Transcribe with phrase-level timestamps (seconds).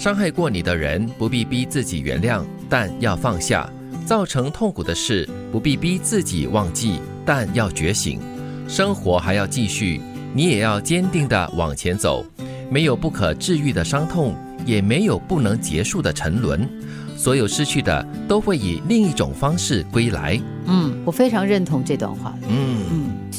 [0.00, 3.70] 伤害过你的人不必逼自己原谅，但要放下；
[4.06, 8.18] 造成痛苦的事不必逼自己忘记，但要觉醒。
[8.66, 10.00] 生活还要继续，
[10.32, 12.24] 你也要坚定地往前走。
[12.70, 14.34] 没有不可治愈的伤痛，
[14.64, 16.66] 也没有不能结束的沉沦。
[17.14, 20.40] 所有失去的都会以另一种方式归来。
[20.64, 22.34] 嗯，我非常认同这段话。
[22.48, 22.78] 嗯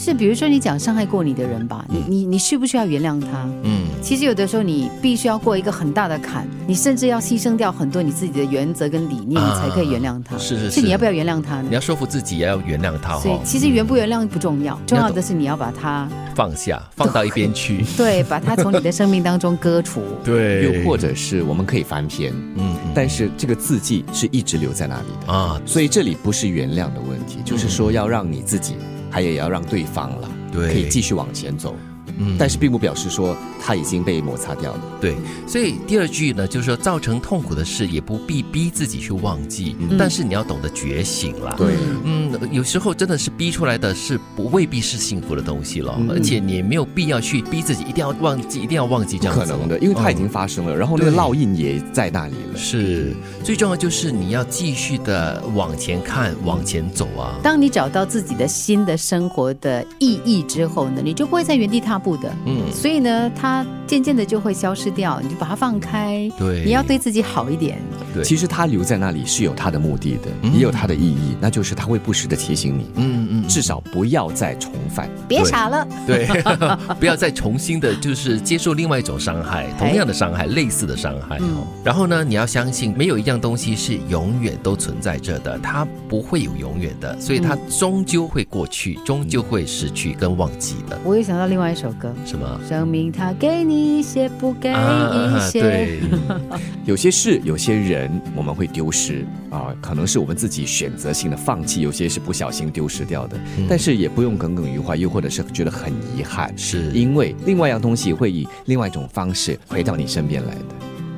[0.02, 3.48] 是比如说你讲伤害过你的人吧，你你你需不需要原谅他？
[3.62, 10.36] 嗯，其实有的时候你必须要过一个很大的坎，你甚至要牺牲掉很多你自己的原则跟理念，你才可以原谅他。
[10.40, 11.68] 是是是，你要不要原谅他呢？
[11.70, 13.20] 你要说服自己也要原谅他。
[13.20, 17.86] 所以其实原不原谅不重要，重要的是你要把他放下，放到一边去。
[17.96, 20.02] 对，把他从你的生命当中割除。
[20.26, 22.34] 对，又或者是我们可以翻篇。
[22.56, 28.76] 嗯，但是这个字迹是一直留在那里的啊，所以这里不是原谅的问题，就是说要让你自己，
[29.12, 31.76] 还也要让对方了，对，可以继续往前走。
[32.22, 34.82] 嗯，但是并不表示说它已经被摩擦掉了。
[35.02, 35.16] 对，
[35.48, 41.56] 所以第二句呢，就是说造成痛苦的事也不必逼自己去忘记，但是你要懂得觉醒了。
[41.58, 52.58] 对，嗯，有时候真的是逼出来的是不未必是幸福的东西了，而且你没有必要去逼自己一定要忘记，一定要忘记这样可能的，因为它已经发生了，然后那个烙印也在那里了。
[52.58, 57.40] 是，最重要就是你要继续的往前看，往前走啊。
[57.42, 62.02] 当你找到自己的新的生活的意义之后呢，你就不会在原地踏。
[62.02, 67.78] 步的，嗯，所以呢，它渐渐的就会消失掉，你就把它放开，对，你要对自己好一点。
[68.14, 76.28] 对，其实它留在那里是有它的目的的，也有它的意义，那就是它会不时的提醒你，嗯嗯，至少不要再重犯，别傻了，对，
[77.00, 81.38] 不要再重新的，就是接受另外一种伤害，同样的伤害，类似的伤害。
[81.38, 81.66] 哦。
[81.84, 91.00] 然后呢，你要相信，没有一样东西是永远都存在着的，它不会有永远的，所以它终究会过去，终究会失去跟忘记的。
[91.06, 91.91] 我又想到另外一首。
[92.26, 92.60] 什么？
[92.68, 95.62] 生命它给你一些，不给一些。
[95.62, 96.00] 对，
[96.86, 103.38] 有些事，有些人，我们会丢失啊，可能是我们自己选择性的放弃，有些是不小心丢失掉的。
[103.68, 110.62] 但是也不用耿耿于怀，又或者是觉得很遗憾，是因为另外一样东西会以另外一种方式回到你身边来的。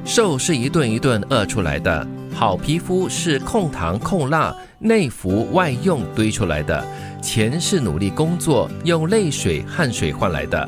[0.06, 6.84] 瘦是一顿一顿饿出来的，好皮肤是控糖控辣，内服外用堆出来的。
[7.22, 10.68] 钱是努力工作，用泪水、汗水换来的。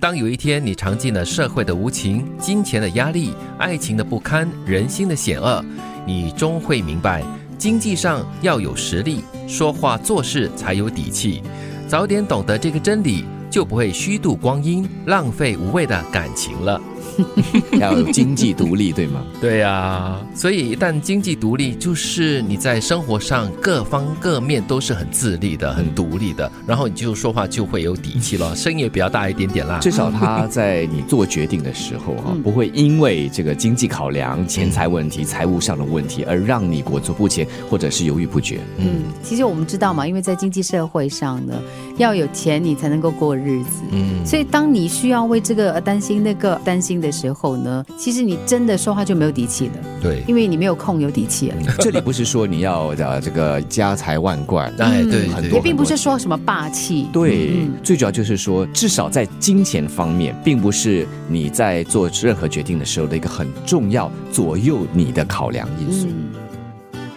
[0.00, 5.64] 当有一天你尝尽了社会的无情、金钱的压力、爱情的不堪、人心的险恶，
[6.04, 7.22] 你终会明白，
[7.56, 11.40] 经济上要有实力，说话做事才有底气。
[11.86, 16.80] 早点懂得这个真理，就不会虚度光阴、浪费无谓的感情了。
[17.78, 19.22] 要有经济独立，对吗？
[19.40, 29.78] 对呀，所以一旦经济独立，就是你在生活上各方各面都是很自立的、很独立的，然后你就说话就会有底气了， 声音也比较大一点点啦。
[29.80, 38.60] 至少他在你做决定的时候啊，不会因为这个经济考量、钱财问题、财务上的问题而让你裹足不前，或者是犹豫不决。
[38.78, 41.60] 嗯，其实我们知道嘛，因为在经济社会上呢，
[41.98, 43.82] 要有钱你才能够过日子。
[43.90, 46.91] 嗯，所以当你需要为这个而担心、那个担心。
[47.00, 49.74] 的时候呢，其实你真的说话就没有底气了。
[50.00, 51.56] 对，因为你没有空有底气了。
[51.78, 57.08] 这里不是说你要呃这个家财万贯，哎，对，也并不是说什么霸气。
[57.12, 66.08] 对，最主要就是说，至少在金钱方面，并不是你在做任何决定的时候的一个很重要左右你的考量因素。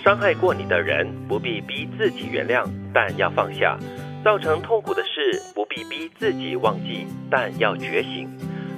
[0.03, 2.63] 伤害过你的人不必逼自己原谅，
[2.93, 3.75] 但要放下；
[4.23, 8.29] 造成痛苦的事不必逼自己忘记，但要觉醒。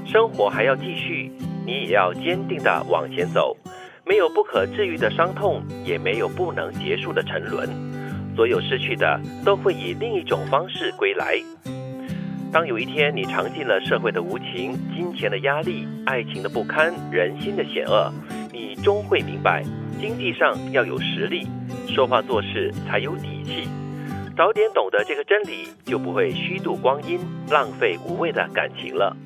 [0.07, 1.29] 生活还要继续，
[1.65, 3.55] 你也要坚定地往前走。
[4.05, 7.69] 没有不可治愈的伤痛，也没有不能结束的沉沦。
[8.33, 11.35] 所有失去的都会以另一种方式归来。
[12.53, 18.09] 当有一天你尝尽了社会的无情、金钱的压力、爱情的不堪、人心的险恶，
[18.53, 19.61] 你终会明白，
[19.99, 21.45] 经济上要有实力，
[21.89, 23.67] 说话做事才有底气。
[24.37, 27.19] 早点懂得这个真理，就不会虚度光阴、
[27.49, 29.17] 浪费无谓的感情了。